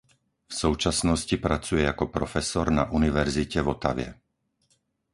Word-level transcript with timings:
V 0.49 0.55
současnosti 0.55 1.37
pracuje 1.37 1.83
jako 1.83 2.05
profesor 2.07 2.71
na 2.71 2.91
univerzitě 2.91 3.61
v 3.61 3.67
Ottawě. 3.69 4.13